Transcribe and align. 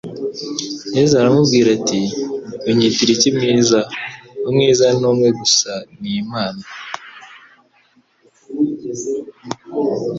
Yesu 0.95 1.13
aramubwira 1.21 1.67
ati: 1.77 2.01
"Unyitira 2.69 3.11
iki 3.15 3.29
mwiza? 3.35 3.79
Umwiza 4.47 4.85
ni 4.99 5.05
umwe 5.11 5.29
gusa 5.39 5.71
ni 5.99 6.09
Imana." 6.21 6.63